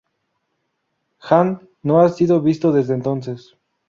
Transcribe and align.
Hand 1.19 1.67
no 1.83 1.99
ha 2.01 2.09
sido 2.09 2.41
visto 2.41 2.71
desde 2.71 2.95
entonces. 2.95 3.55